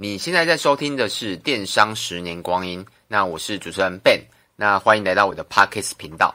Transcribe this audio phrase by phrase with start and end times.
[0.00, 4.20] 你现在在收听的是《电商十年光阴》，那我是主持人 Ben，
[4.54, 6.32] 那欢迎来到我的 Podcast 频道。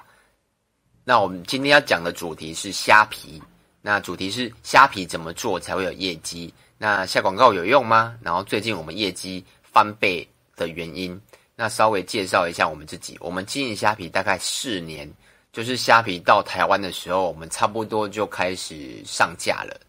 [1.05, 3.41] 那我们今天要讲的主题是虾皮，
[3.81, 6.53] 那主题是虾皮怎么做才会有业绩？
[6.77, 8.17] 那下广告有用吗？
[8.21, 10.27] 然后最近我们业绩翻倍
[10.57, 11.17] 的原因，
[11.55, 13.15] 那稍微介绍一下我们自己。
[13.21, 15.09] 我们经营虾皮大概四年，
[15.53, 19.79] 就是虾皮到台湾的时候，我们差不多就开始上架了。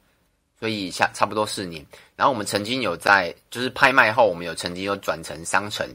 [0.59, 1.85] 所以下差不多四年，
[2.17, 5.87] 然后我们曾经有在就是拍卖后，我们有曾经有转成商城，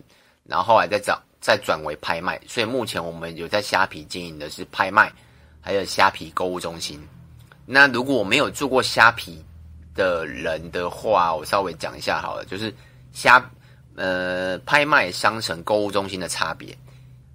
[0.44, 2.40] 然后后来再转再转为拍卖。
[2.48, 5.12] 所以目前我们有在虾皮经营的是拍卖，
[5.62, 7.00] 还有虾皮购物中心。
[7.66, 9.44] 那如果我没有做过虾皮
[9.96, 12.74] 的人的话，我稍微讲一下好了，就是
[13.14, 13.50] 虾
[13.96, 16.78] 呃拍卖、商城、购物中心的差别。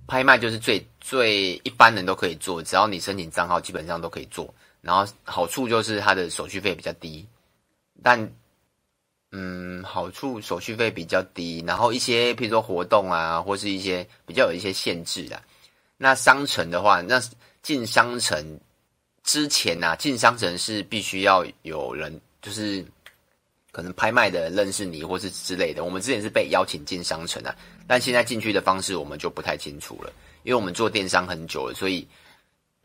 [0.07, 4.55] 拍卖就是最最一般人都可以做，只要你申请账号，基本上都可以做。
[4.85, 7.27] 然后好处就是它的手续费比较低，
[8.03, 8.31] 但
[9.33, 15.43] 嗯，好处手续费比较低，然后一些譬如说活动啊，或是一些比较有一些限制的。
[15.97, 17.21] 那商城的话，那
[17.63, 18.61] 进商城
[19.23, 22.85] 之前啊，进商城是必须要有人，就是
[23.73, 25.83] 可能拍卖的人认识你，或是之类的。
[25.83, 32.07] 我们之前是被邀请进商城啊，但现在进去的方式我们就不太清楚了，因为我们做电商很久了，所以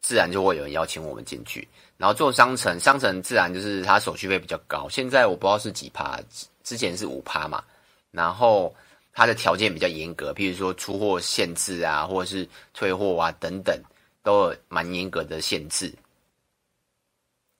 [0.01, 1.67] 自然就会有人邀请我们进去。
[1.97, 4.87] 然后做商城，商城自然就是它手续费比较高。
[4.89, 6.19] 现在我不知道是几趴，
[6.63, 7.63] 之前是五趴嘛。
[8.11, 8.73] 然后
[9.13, 13.77] 它的条件比较严格，譬如说出货限制啊，或者是退货啊等等，
[14.23, 15.93] 都有蛮严格的限制。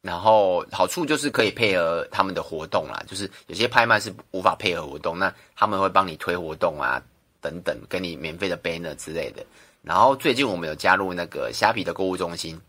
[0.02, 7.04] 然后好处就是可以配合他们的活动啦，就是有些拍卖是无法配合活动，那他们会帮你推活动啊
[7.42, 9.46] 等等，给你免费的 banner 之类的。
[9.82, 12.60] 然后最近我们有加入那个虾皮的购物中心。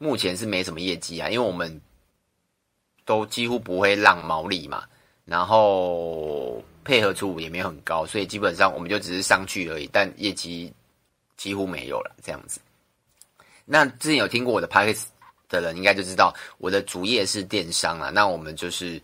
[0.00, 1.80] 目前是没什么业绩啊，因为我们
[3.04, 4.84] 都几乎不会让毛利嘛，
[5.24, 10.72] 然后配合度也没有很高，所以基本上我们就只是上去而已，但业绩
[11.36, 12.60] 几乎没有了这样子。
[13.64, 15.06] 那之前有听过我的 podcast
[15.48, 18.08] 的人，应该就知道我的主业是电商啊。
[18.08, 19.02] 那我们就是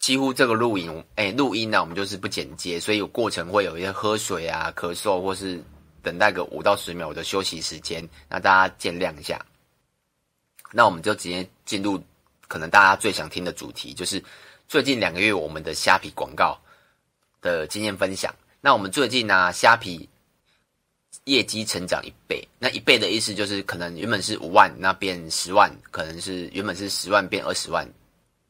[0.00, 5.62] 几乎这个录影，哎，录音呢，我们就是不剪接，所以有过程会有一些喝水啊、咳嗽，或是
[6.08, 9.44] 等待个五到十秒的休息时间，那大家见谅一下。
[10.72, 12.02] 那我们就直接进入
[12.46, 14.24] 可能大家最想听的主题，就是
[14.66, 16.58] 最近两个月我们的虾皮广告
[17.42, 18.34] 的经验分享。
[18.62, 20.08] 那我们最近呢、虾皮
[21.24, 22.42] 业绩成长一倍。
[22.58, 27.86] 那一倍的意思就是，可能原本是五万，那变十万；可能是原本是十万变二十万，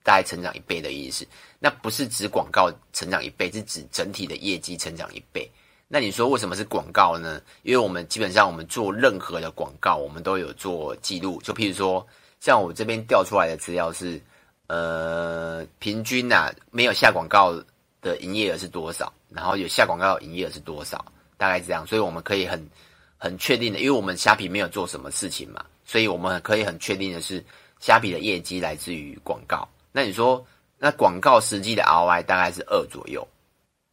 [0.04, 1.26] 大概成长一倍的意思。
[1.58, 5.50] 那不是指广告成长一倍，是指整体的业绩成长一倍。
[5.90, 7.40] 那你说为什么是广告呢？
[7.62, 11.40] 因为我们基本上我们做任何的广告，我们都有做记录。
[11.40, 12.06] 就譬如说，
[12.40, 14.20] 像我这边调出来的资料是，
[14.66, 17.54] 呃，平均啊，没有下广告
[18.02, 21.02] 的营业额是多少，然后有下广告的营业额是多少，
[21.38, 21.86] 大概这样。
[21.86, 22.68] 所以我们可以很
[23.16, 27.42] 很确定的，因为我们虾皮没有做什么事情嘛，所以我们可以很确定的是，
[27.80, 29.66] 虾皮的业绩来自于广告。
[29.90, 30.46] 那你说，
[30.76, 33.26] 那广告实际的 ROI 大概是二左右，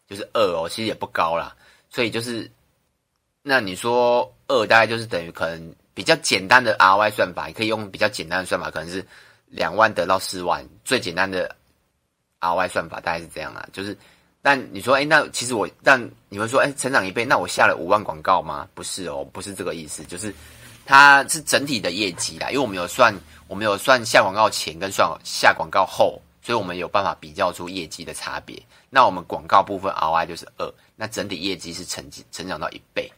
[0.09, 1.55] 就是二哦，其实也不高啦。
[1.95, 2.51] 所以就是，
[3.41, 9.01] 那你说二大概就是等于可能比较简单的 ROI 算法，也可以用比较简单的算法，可能是
[9.47, 11.55] 两万得到四万，最简单的
[12.41, 13.65] ROI 算法大概是这样啊。
[13.71, 13.97] 就是，
[14.41, 18.67] 但你说，哎，那其实我，但你会说，哎，成长一倍，那我下了五万广告吗？
[18.73, 20.35] 不是哦，不是这个意思，就是
[20.85, 23.15] 它是整体的业绩啦，因为我们有算，
[23.47, 26.21] 我们有算下广告前跟算下广告后。
[26.41, 28.61] 所以我们有办法比较出业绩的差别。
[28.95, 33.11] 那我们广告部分 ROI 就是二，那整体业绩是成成长到一倍。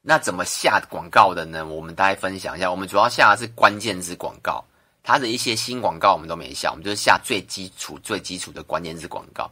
[0.00, 1.66] 那怎么下广告的呢？
[1.66, 2.70] 我们大概分享一下。
[2.70, 4.64] 我们主要下的是关键字广告，
[5.02, 9.50] 它的一些新广告我们都没下，我们就是下最基础、最基础的关键字广告。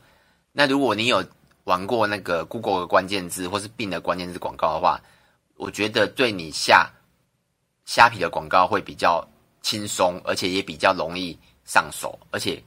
[0.52, 1.24] 那如果你有
[1.64, 5.00] 玩过那个 Google 的关键字或是 B 的关键字广告的话，
[5.56, 6.88] 我觉得对你下
[7.86, 9.28] 虾皮的广告会比较
[9.62, 11.36] 轻松，而且也比较容易。
[11.64, 12.62] 上手，而且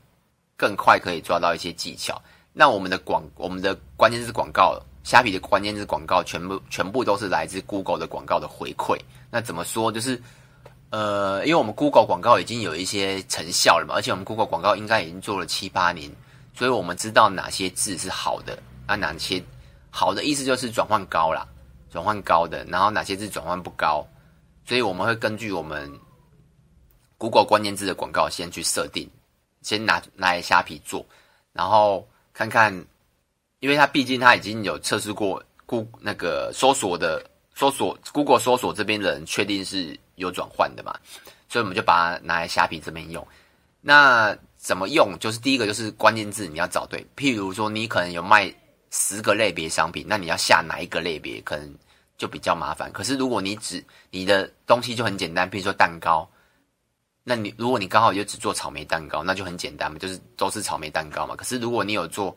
[0.55, 2.19] 更快可以抓到一些技巧。
[2.57, 8.97] 那我们的广，我们的关键字广告，虾皮的关键字广告，全部全部都是来自 Google 的广告的回馈。
[9.29, 9.91] 那怎么说？
[9.91, 10.17] 就是
[10.89, 16.09] 呃，因为我们 Google 广告已经有一些成效了嘛，而且我们 Google 广告应该已经做了七八年，
[16.53, 19.43] 所以我们知道哪些字是好的，啊，哪些
[19.89, 21.45] 好的意思就是转换高啦，
[21.91, 24.07] 转换高的，然后哪些字转换不高，
[24.65, 25.91] 所以我们会根据我们。
[27.17, 29.09] Google 关键字的广告先去设定，
[29.61, 31.03] 先拿拿来虾皮做，
[31.53, 32.05] 然后
[32.37, 32.85] 看看，
[33.59, 40.93] 因为他毕竟他已经有测试过，Google 那个搜索的搜索 Google 搜索这边的人确定是有转换的嘛，
[41.47, 43.25] 所以我们就把它拿来虾皮这边用。
[43.79, 45.17] 那怎么用？
[45.17, 48.53] 就是第一个就是关键字你要找对，譬如说你可能有卖
[48.91, 51.73] 十个类别商品，那你要下哪一个类别，可能
[52.17, 52.91] 就比较麻烦。
[52.91, 56.29] 可是如果你只你的东西就很简单，譬如说蛋糕，
[57.25, 61.35] 那你如果你刚好就只做草莓蛋糕，那就很简单嘛，就是都是草莓蛋糕嘛。
[61.35, 62.33] 可是如果你有做，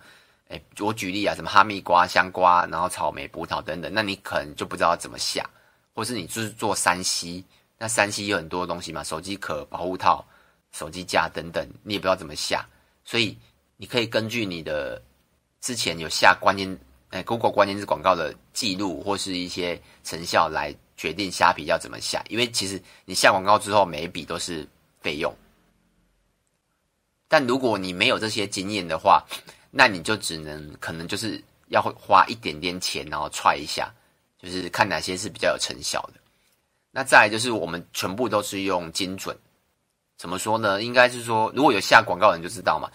[0.49, 5.49] 哎，我举例啊，什么哈密瓜、香瓜，然后草莓、葡萄等等，那你可能就不知道怎么下，
[5.95, 7.45] 或是你就是做三 C，
[7.77, 10.27] 那三 C 有很多东西嘛，手机壳、保护套。
[10.71, 12.69] 手机架等等，你也不知道怎么下，
[13.03, 13.35] 所以
[13.79, 15.03] 你可以根据你的
[15.63, 22.23] 之前有下关键，哎，Google 关键字广告的记录或是一些成效来决定虾皮要怎么下。
[22.29, 24.69] 因为其实你下广告之后，每一笔都是
[25.01, 25.35] 费用。
[27.29, 29.25] 但如果你没有这些经验的话，
[29.71, 33.93] 那你就只能可能就是要花一点点钱，然后踹一下，
[34.41, 36.21] 就是看哪些是比较有成效的。
[36.91, 39.37] 那再来就是我们全部都是用精准。
[40.17, 40.83] 怎么说呢？
[40.83, 42.91] 应该是说，如果有下广告的人就知道嘛。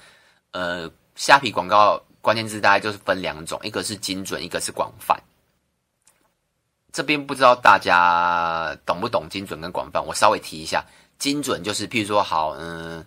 [0.52, 5.18] 呃，虾皮广告关键字大概就是分两种，一个是精准，一个是广泛。
[6.92, 10.00] 这边不知道大家懂不懂精准跟广泛？
[10.04, 10.86] 我稍微提一下，
[11.24, 13.02] 精准就是譬如说，好，嗯，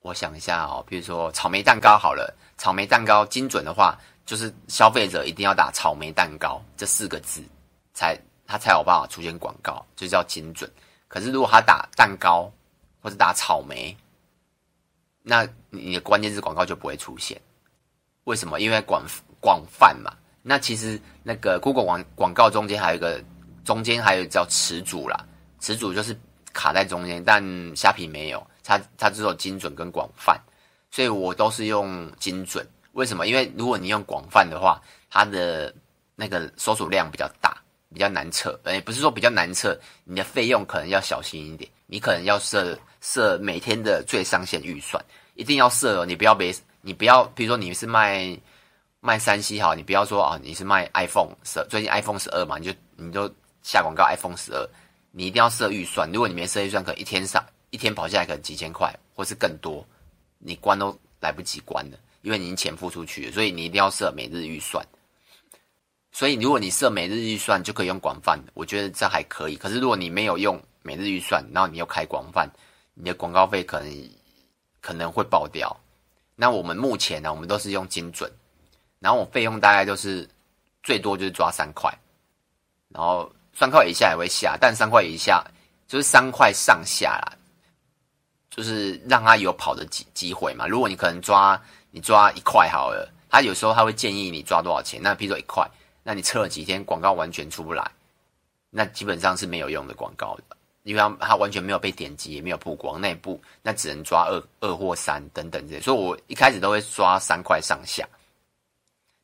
[0.00, 3.94] 我想一下哦，譬如说草莓蛋糕好了，草莓蛋糕精准的话，
[4.24, 7.44] 就是消费者一定要打草莓蛋糕这四个字，
[7.92, 10.70] 才他才有办法出现广告，就叫精准。
[11.08, 12.50] 可是如果他打蛋糕，
[13.02, 13.94] 或者打草莓，
[15.22, 17.38] 那你的关键字广告就不会出现。
[18.24, 18.60] 为什么？
[18.60, 19.04] 因为广
[19.42, 20.10] 广泛嘛。
[20.40, 23.22] 那其实那个 Google 广广告中间还有一个，
[23.62, 25.22] 中间还有叫词组啦，
[25.58, 26.18] 词组就是
[26.56, 27.44] 卡在中间，但
[27.76, 30.40] 虾皮没有，它它只有精准跟广泛，
[30.90, 32.66] 所以我都是用精准。
[32.92, 33.26] 为什么？
[33.26, 34.80] 因为如果你用广泛的话，
[35.10, 35.72] 它的
[36.14, 37.54] 那个搜索量比较大，
[37.92, 38.58] 比较难测。
[38.64, 42.78] 诶，不是说比较难测，你的费用可能要小心一点，你可能要设。
[43.02, 45.00] 设每天的最上限预算，
[45.34, 46.04] 一定要设哦。
[46.04, 48.36] 你不要别，你不要，比如说你是卖
[48.98, 53.32] 卖三 C 好，你不要说啊，你是卖 iPhone 十，最近 iPhone 十二嘛，你就你就
[53.62, 54.68] 下广告 iPhone 十二，
[55.18, 56.06] 你一定要设预算。
[56.12, 59.82] 如果你没设预算，可能一天上一天跑下来可能几千块，或是更多，
[60.36, 63.32] 你关都来不及关了，因为你已经钱付出去了。
[63.32, 64.86] 所以你一定要设每日预算。
[66.12, 69.56] 所以如果你设每日预算，就可以用广泛，我觉得这还可以。
[69.56, 72.46] 可是如果你没有用每日预算，然后你又开广泛。
[72.98, 74.10] 你的广告费可能
[74.80, 75.74] 可能会爆掉。
[76.34, 78.30] 那我们目前呢，我们都是用精准，
[79.00, 80.28] 然后我费用大概就是
[80.82, 81.92] 最多就是抓三块，
[82.88, 85.42] 然后三块以下也会下，但三块以下
[85.88, 87.32] 就是三块上下啦，
[88.50, 90.66] 就是让他有跑的机机会嘛。
[90.66, 91.58] 如果你可能抓
[91.90, 95.00] 你抓一块好了，他有时候他会建议你抓多少钱。
[95.02, 95.66] 那比如说一块，
[96.02, 97.90] 那你测了几天广告完全出不来，
[98.68, 100.42] 那基本上是没有用的广告的。
[100.82, 108.06] 因为它它完全没有被点击，也没有曝光，那一步那只能抓二二或三等等这些，所以我一开始都会抓三块上下，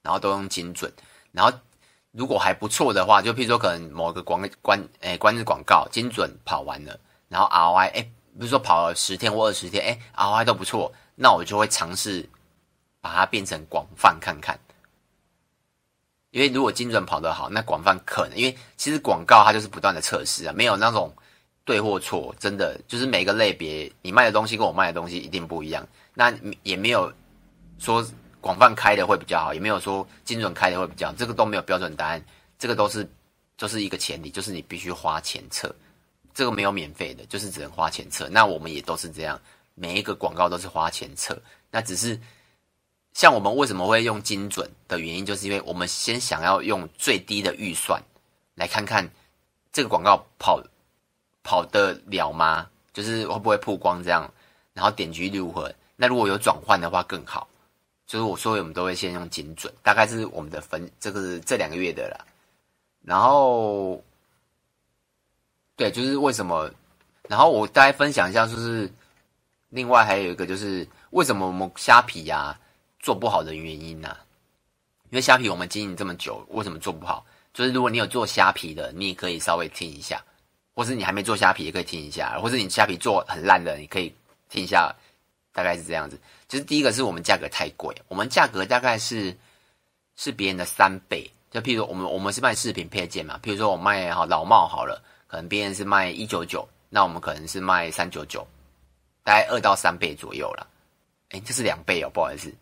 [0.02, 0.92] 然后都用精准，
[1.30, 1.52] 然后
[2.12, 6.98] 如果还不错的话，就譬如说可能某个广关诶关键广告精准跑完了，
[7.28, 8.02] 然后 ROI 诶，
[8.38, 12.28] 比如说跑了十天或二十天，诶 ROI 都不错，那我就会尝试
[13.00, 14.58] 把它变成广泛看看，
[16.30, 21.12] 因为如果精准跑得好，那广泛可能因为其实广告它就是不断的测试啊，没有那种。
[21.64, 25.86] 对或错，真的就是每个类别，你卖的东西跟我卖的东西一定不一样。
[26.12, 27.12] 那也没有
[27.78, 28.04] 说
[28.42, 32.22] 广泛开的会比较好，也没有说精准开的会比较好，这个都没有标准答案。
[32.58, 33.08] 这个都是
[33.56, 35.74] 就是一个前提，就是你必须花钱测，
[36.34, 38.28] 这个没有免费的，就是只能花钱测。
[38.28, 39.40] 那我们也都是这样，
[39.74, 41.40] 每一个广告都是花钱测。
[41.70, 42.20] 那只是
[43.14, 48.02] 像我们为什么会用精准的原因，就是因为我们先想要用最低的预算
[48.56, 49.08] 来看看
[49.72, 50.62] 这个广告跑。
[51.44, 52.68] 跑得了吗？
[52.92, 54.32] 就是会不会曝光这样，
[54.74, 55.74] 然后点击率如何？
[55.96, 57.48] 那如果有转换的话更好。
[58.12, 62.26] 就是我说我们都会先用精准，大概是我们的分，这个是这两个月的啦。
[63.00, 64.04] 然后，
[65.76, 66.70] 对，就是为什么？
[67.26, 68.92] 然后我大概分享一下，就是
[69.70, 72.54] 另外还有一个就是为什么我们虾皮呀、
[73.00, 74.14] 做不好的原因呢、
[75.08, 77.24] 因为虾皮我们经营这么久，为什么做不好？
[77.54, 80.22] 就是如果你有做虾皮的，你也可以稍微听一下。
[80.74, 84.14] 或是你还没做虾皮，也可以听一下；或是你虾皮做很烂的，你可以
[84.50, 84.94] 听一下。
[85.52, 86.18] 大概是这样子。
[86.48, 89.36] 就是第一个是我们价格太贵，我们价格大概是
[90.16, 91.30] 是别人的三倍。
[91.50, 98.46] 就譬如说我们我们是卖饰品配件嘛，譬如说我卖好老帽好了，可能别人是卖一九九，那我们可能是卖三九九，
[99.22, 100.66] 大概二到三倍左右啦。
[101.30, 102.52] 哎，这是两倍哦，不好意思，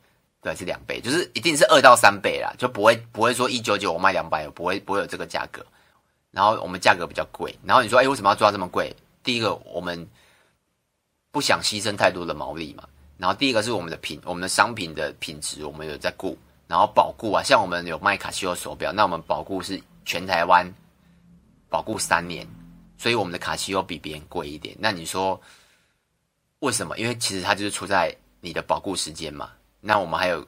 [0.42, 5.64] 对，是两倍，就是一定是二到三倍啦，就不会不会说一九九我卖两百，不会不会有这个价格。
[6.32, 8.94] 然后我们价格比较贵，然后你说，哎，为什么要抓这么贵？
[9.24, 10.08] 第一个，我们
[11.30, 12.88] 不想牺牲太多的毛利嘛。
[13.18, 16.36] 然后第一个是我们的品，我们的商品的品质，我们有在顾。
[16.66, 20.72] 然后保固啊，像我们有卖卡西欧手表，那我们保固是全台湾
[21.68, 22.46] 保固三年，
[22.96, 24.76] 所以我们的卡西欧比别人贵一点。
[24.78, 25.40] 那你说
[26.60, 26.96] 为什么？
[26.96, 29.50] 因为其实它就是出在你的保固时间嘛。
[29.80, 30.46] 那我们还有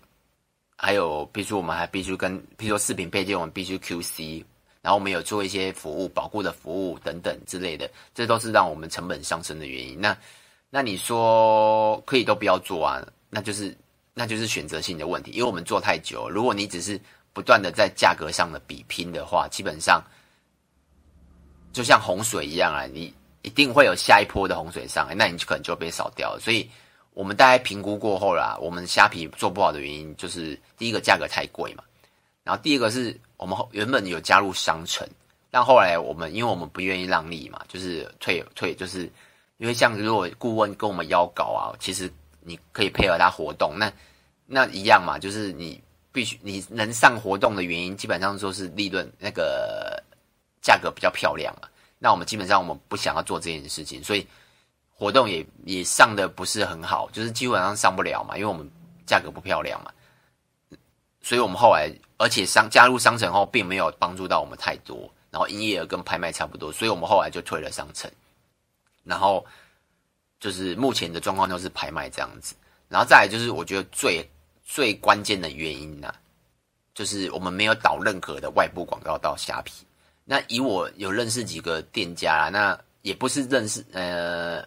[0.76, 4.44] 还有，比如说我们还必须跟，比如说饰品配件，我们必须 QC，
[4.80, 10.00] 然后我们有做一些服务保固的服务等等之类的，这都是让我们成本上升的原因。
[10.00, 10.16] 那
[10.74, 13.06] 那你说可以都不要做啊？
[13.28, 13.76] 那就是。
[14.14, 17.00] 那就是选择性的问题，因为我们做太久，如果你只是
[17.32, 20.04] 不断的在价格上的比拼的话，基本上
[21.72, 23.10] 就像洪水一样啊，你
[23.40, 26.40] 一定会有下一波的洪水上来，那你就可能就被扫掉了。
[26.40, 26.68] 所以
[27.14, 31.82] 我们大概评估过后啦，我们虾皮做不好的原因就是第一个价格太贵嘛，
[32.44, 35.08] 然后第二个是我们原本有加入商城，
[35.50, 39.10] 但后来我们因为我们不愿意让利嘛，就是退退，就是
[39.62, 42.12] 因为像如果顾问跟我们邀稿啊，其实。
[42.45, 43.92] 你可以配合他活动，那
[44.47, 50.02] 那一样嘛，就是你必须你能上活动的原因，基本上说是利润那个
[50.61, 51.69] 价格比较漂亮嘛。
[52.00, 54.26] 那我们基本上我们不想要做这件事情，所以
[54.92, 58.69] 活动也也上的不是很好，就是基本上上不了嘛，因为我们
[59.07, 59.92] 价格不漂亮嘛。
[61.23, 61.88] 所以我们后来，
[62.19, 68.11] 而且商加入商城后，并没有帮助到我们太多，然后营业额跟拍卖差不多，所以我们后来就退了商城，
[69.04, 69.44] 然后。
[70.42, 72.56] 就是目前的状况都是拍卖这样子，
[72.88, 74.28] 然后再来就是我觉得最
[74.64, 76.12] 最关键的原因呢、
[76.97, 79.87] 就是我们没有导任何的外部广告到虾皮。
[80.25, 84.66] 那以我有认识几个店家啦，那也不是认识，呃，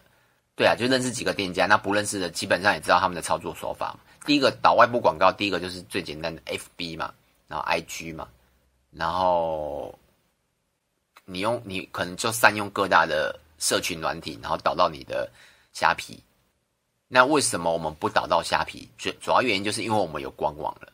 [0.54, 1.66] 对啊，就认识几个店家。
[1.66, 3.94] 那不认识的基本上也知道他们的操作手法。
[4.24, 7.12] 第一个导外部广告，第一个就是最简单的 FB 嘛，
[7.48, 8.26] 然后 IG 嘛，
[8.92, 9.94] 然后
[11.26, 15.30] 你用你可能就善用各大的社群软体，然后导到你的。
[15.72, 16.18] 虾皮，
[17.06, 18.88] 那为什么我们不导到虾皮？
[18.96, 20.90] 主主要原因就是因为我们有官网了，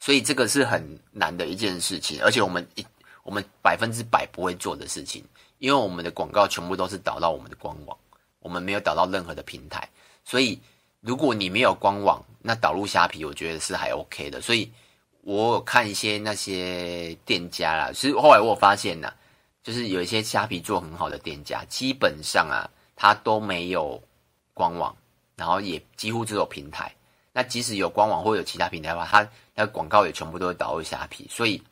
[0.00, 2.86] 所以这个是很难的一件事情，而且我们一
[3.22, 5.22] 我们百分之百不会做的事情，
[5.58, 7.94] 因为我们的广告全部都是导到我们的官网，
[8.40, 9.86] 我们没有导到任何的平台，
[10.24, 10.58] 所以
[11.02, 14.40] 如果你没有官网，那导入虾皮，我觉得是还 OK 的。
[14.40, 14.72] 所以
[15.20, 19.12] 我看一些那些店家啦，其实后来我发现呢，
[19.68, 22.64] 就是有一些虾皮做很好的店家，基本上啊。
[23.00, 24.02] 它都没有
[24.54, 24.96] 官网，
[25.36, 26.92] 然后也几乎只有平台。
[27.32, 31.28] 那即使有官网或有其他平台的话，它那广告也全部都会导入虾皮。
[31.30, 31.62] 所以，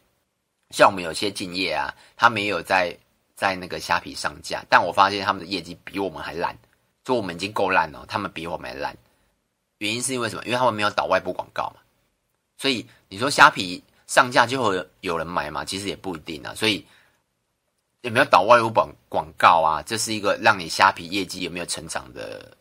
[0.70, 2.96] 像我们有些敬业啊，他没有在
[3.34, 6.56] 在那个虾皮上架，但我发现他们的业绩比我们还烂，
[7.02, 8.96] 就我们已经够烂了，他们比我们还烂。
[9.78, 10.44] 原因是因为什么？
[10.44, 11.80] 因为他们没有导外部广告嘛。
[12.56, 15.64] 所以你说虾皮上架就会有人买嘛？
[15.64, 16.54] 其实也不一定啊。
[16.54, 16.86] 所以。
[18.02, 19.82] 有没有导外部广广告啊？
[19.82, 22.56] 这是一个让你虾皮业绩有没有成长的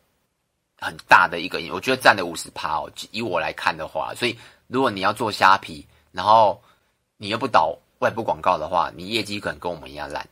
[0.80, 2.90] 很大的一个，我觉得占了五十趴哦。
[3.12, 6.60] 以我来看的话，所以如果你要做虾皮，然后
[7.16, 10.26] 你又不导外部广告的话，你业绩可能跟我们一样烂。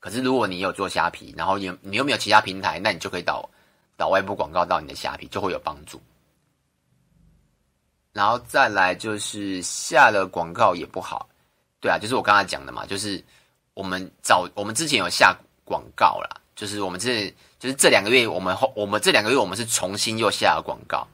[0.00, 3.46] 可是如果你有做虾皮，然后你你又没有其他平台，那你就可以导
[3.98, 6.00] 导外部广告到你的虾皮，就会有帮助。
[8.14, 11.28] 然后再来就是下了广告也不好，
[11.80, 13.22] 对啊，就是我刚才讲的嘛，就是。
[13.78, 21.06] 我们早，我们之前有下广告啦，就是我们这，就是这两个月，我们后，我们这两个月，我们是重新又下了广告。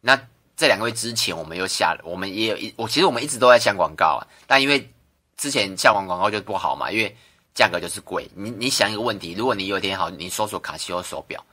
[0.00, 0.16] 那
[0.56, 4.88] 这两个月之前，我们又下了，我们也有一，我其实我们一直都在下广告啊，但因为
[5.36, 7.16] 之前下完广告就不好嘛，因为
[7.54, 8.30] 价格就是贵。
[8.36, 11.44] 你你想一个问题，如果你有一天好，你搜索卡西欧手表，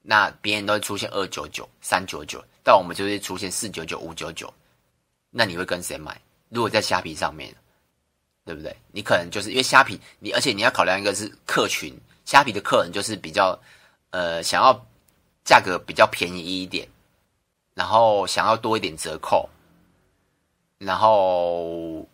[0.00, 4.48] 那别人都会出现二九九、三九九，但我们就会出现四九九、五九九，
[5.28, 6.16] 那你会跟谁买？
[6.50, 7.52] 如果在虾皮上面？
[8.50, 8.76] 对不对？
[8.90, 13.56] 你可能就是因为虾皮，你而且你要考量一个是客群，虾皮的客人就是比较，
[14.10, 14.74] 呃，想要
[15.44, 16.88] 价格比较便宜一点，
[17.74, 19.48] 然后想要多一点折扣，
[20.78, 22.04] 然后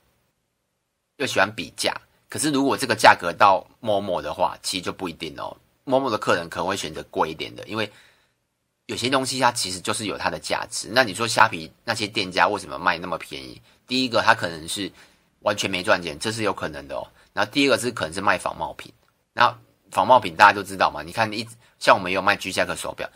[1.16, 1.98] 又喜欢比价。
[2.28, 5.56] 可是如果这个价格到陌陌的话，其实就不一定哦。
[5.84, 7.90] 陌陌的客人可能会选择贵一点的，因为
[8.84, 10.90] 有些东西它其实就是有它的价值。
[10.92, 13.58] 那你说虾皮那些店家为什么卖那么便宜？
[13.86, 14.92] 第一个，它可能是。
[15.46, 17.06] 完全没赚钱，这是有可能的哦。
[17.32, 18.92] 然后第二个是可能是卖仿冒品，
[19.32, 19.56] 然后
[19.92, 21.04] 仿冒品大家都知道嘛。
[21.04, 21.48] 你看一
[21.78, 23.08] 像我们有卖 G-SHOCK 手表，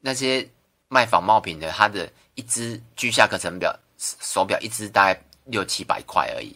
[0.00, 0.46] 那些
[0.88, 6.54] 卖仿冒品的，它的一只 G-SHOCK 手表手表一只大概六七百块而已。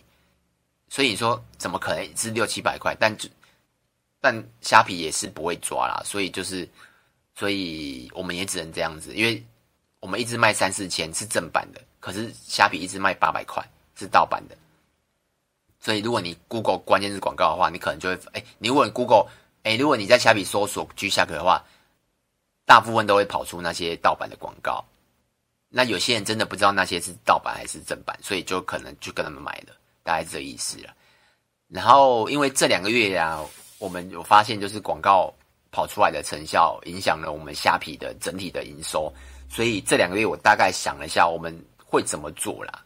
[0.90, 2.94] 所以你说怎么可能一只六七百块？
[3.00, 3.16] 但
[4.20, 6.68] 但虾皮也是不会抓啦，所以就是
[7.34, 9.42] 所以我们也只能这样子，因为
[9.98, 13.66] 我们一只卖三四千是正版的，可是虾皮一只卖八百块
[13.98, 14.56] 是盗版的。
[15.84, 19.26] 所以，如果你 Google 关键字广告的话，你可能就会，哎，你如果你 Google，
[19.64, 21.60] 哎，如果你在虾皮搜索 G-SHOCK 的话，
[22.64, 24.84] 大部分都会跑出那些盗版的广告。
[25.68, 29.74] 那有些人真的不知道那些是盗版还是正版，所以就可能就跟他们买了，
[30.04, 30.94] 大概是这意思了。
[31.66, 33.40] 然后因为这两个月呀，
[33.78, 35.34] 我们有发现就是广告
[35.72, 39.12] 跑出来的成效影响了我们虾皮的整体的营收，
[39.48, 41.52] 所以这两个月我大概想了一下我们
[41.84, 42.84] 会怎么做啦。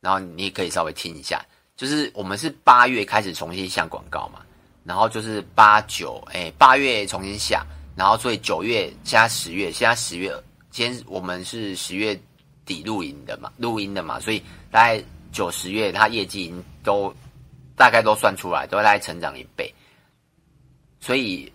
[0.00, 1.44] 然后你也可以稍微听一下，
[1.80, 4.40] 就是我们是八月开始重新下广告嘛，
[4.84, 7.64] 然后就是八九哎八月重新下，
[7.96, 10.30] 然后所以九月加十月，现在十月。
[10.70, 12.14] 今天我们是十月
[12.66, 17.10] 底录音的嘛，录音的嘛，所以大概九十月，它业绩已经都
[17.74, 19.74] 大概都算出来，都大概成长一倍。
[21.00, 21.50] 所以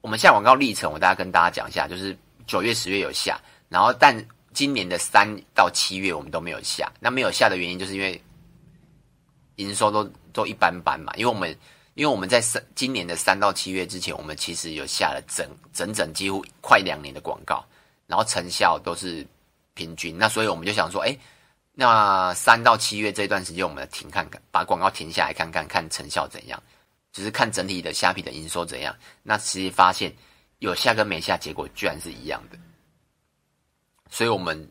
[0.00, 2.16] 我们下广告历程，我大概跟大家讲一下，就是
[2.46, 4.16] 九月、十月有下，然后但
[4.54, 6.90] 今年的三到七月我们都没有下。
[6.98, 8.18] 那没有下的原因，就是因为
[9.56, 11.50] 营收都都一般般嘛，因为我们
[11.94, 17.64] 因为我们在三今年的三到七月之前，我们其实有下了整整整几乎快两年的广告。
[18.08, 19.26] 然后成效都是
[19.72, 21.16] 平均，那所以我们就想说，哎，
[21.72, 26.62] 那三到七月这段时间，我们停看看，把广告停下来看看，看成效怎样，
[27.10, 28.94] 只是看整体的虾皮的营收怎样。
[29.22, 30.14] 那其实发现
[30.58, 32.58] 有下跟没下，结果居然是一样的。
[34.10, 34.70] 所以我们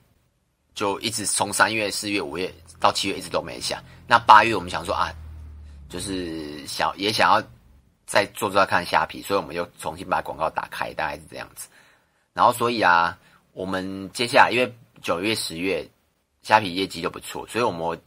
[0.76, 3.82] 就一直从三月、四月、五月到七月一直都没下。
[4.06, 5.14] 那八月我们想说啊，
[5.88, 7.42] 就是想也想要
[8.06, 11.70] 再做做看虾皮，所以我们就重新把广告打开，大概是这样子。
[12.34, 13.18] 然后所以啊。
[13.54, 15.86] 我们接下来因为九月、十月
[16.42, 18.02] 虾皮业绩就不错，所以我们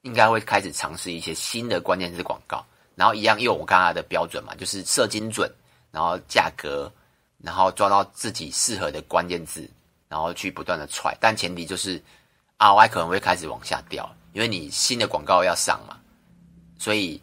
[0.00, 2.64] 应该会开始尝试一些新的关键字广告。
[2.94, 5.46] 然后一样，因为我刚才的标准嘛，就是设精准，
[5.90, 6.90] 然后价格，
[7.36, 9.68] 然后抓到自己适合的关键字，
[10.08, 11.14] 然后去不断的踹。
[11.20, 12.02] 但前提就是
[12.58, 15.98] ROI 可能会开始往下掉，因为你新的广告要上嘛，
[16.78, 17.20] 所以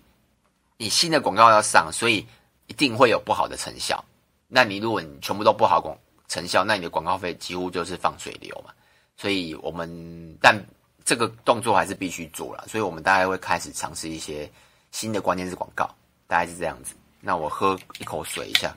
[0.77, 2.25] 你新的广告要上，所以
[2.67, 4.03] 一定会有不好的成效。
[4.47, 5.97] 那你如果你全部都不好广。
[6.29, 8.73] 成效，那你的广告费几乎就是放水流嘛，
[9.15, 10.57] 所以我们但
[11.05, 14.51] 这个动作还是必须做了，所以我们大概会开始尝试一些
[14.89, 15.85] 新的关键字广告，
[16.25, 16.95] 大概是这样子。
[17.19, 18.75] 那我喝一口水一下，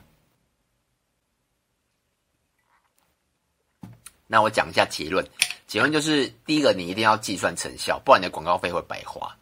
[4.27, 5.27] 那我讲一下结论，
[5.67, 9.35] 结论就是第一个，你一定要计算成效，不然你的广告费会白花。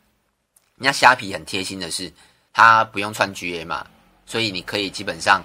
[0.78, 2.12] 人家虾皮很贴心的是，
[2.52, 3.86] 它不用串 GA 嘛，
[4.26, 5.42] 所以你可以基本上。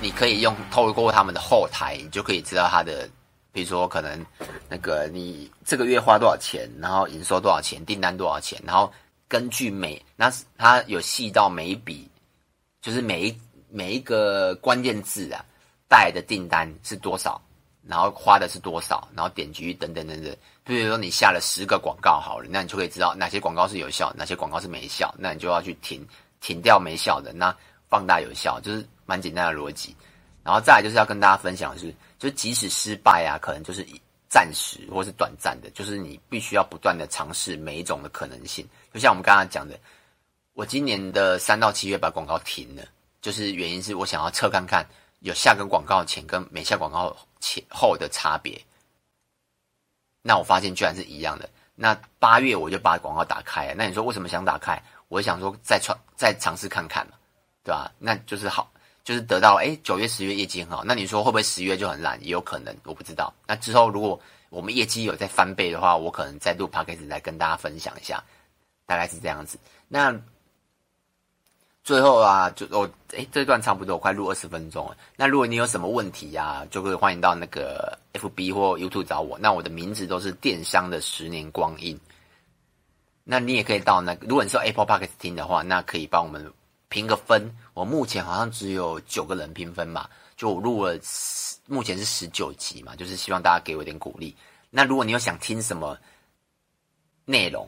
[0.00, 3.10] 你可以用透过他们的后台，你就可以知道他的，
[3.50, 4.24] 比如说可能
[4.68, 8.92] 那个你这个月花多少钱，然后营收多少钱，订单多少钱，然后
[9.26, 12.08] 根据每那它有细到每一笔，
[12.80, 13.36] 就是每一
[13.68, 15.44] 每一个关键字啊
[15.88, 17.42] 带来的订单是多少，
[17.86, 20.36] 然后花的是多少，然后点击率等等等等。
[20.64, 26.06] 比如说你下了十个广告好了，那你就可以知道哪些广告是有效，哪些广告是没效，那你就要去停
[26.40, 27.54] 停掉没效的，那
[27.88, 28.86] 放大有效，就是。
[29.08, 29.96] 蛮简单的逻辑，
[30.44, 33.82] 然后再来就是要跟大家分享的是，就即使失败啊，可能就是
[34.28, 38.68] 暂时或是短暂的，就是你必须要不断的尝试每一种的可能性。
[38.92, 39.80] 就像我们刚刚讲的，
[40.52, 42.82] 我今年的三到七月把广告停了，
[43.22, 44.86] 就是原因是我想要测看看
[45.20, 48.60] 有下个广告前跟没下广告前后的差别。
[50.22, 51.48] 那我发现居然是一样的。
[51.74, 53.74] 那八月我就把广告打开。
[53.76, 54.82] 那你说为什么想打开？
[55.08, 57.14] 我想说再尝再尝试看看嘛，
[57.62, 57.90] 对吧？
[57.98, 58.70] 那就是好。
[59.04, 62.22] 就是得到哎，九月、十月业绩很好，那你说会不会十月就很烂？
[62.22, 63.32] 也有可能，我不知道。
[63.46, 68.22] 那之后如果我们业绩有再翻倍的话，我可能再录 podcast 来跟大家分享一下，
[68.84, 69.58] 大概是这样子。
[69.88, 70.14] 那
[71.88, 74.96] 最后啊，就我哎，这段差不多我快录二十分钟了。
[75.16, 79.38] 那如果你有什么问题呀、啊，就可以欢迎到那个 FB 或 YouTube 找我。
[79.38, 81.98] 那我的名字都是电商的十年光阴。
[83.24, 86.52] 那你也可以到那个，如果你是 Apple Podcast 听的话，那可以帮我们。
[86.90, 90.98] 评个分，我目前好像只有九个人评分嘛，就我录了，
[91.66, 94.36] 目前是十九集嘛，就是希望大家给我一点鼓励。
[94.68, 95.96] 那如果你有想听什么
[97.24, 97.66] 内容，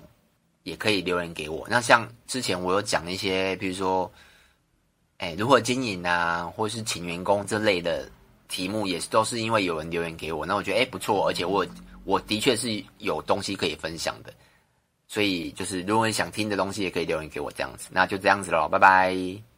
[0.63, 1.67] 也可以留言给我。
[1.69, 4.11] 那像之前我有讲一些，比如说，
[5.19, 8.11] 哎，如何经营啊，或是请员工这类的
[8.49, 10.45] 题目，也是都是因为有人留言给我。
[10.45, 11.67] 那我觉得哎不错，而且我
[12.05, 14.33] 我的确是有东西可以分享的。
[15.07, 17.89] 所以，就是如果你想听的东西，也可以留言给我这样子。
[17.91, 19.50] 那就这样子喽，拜拜。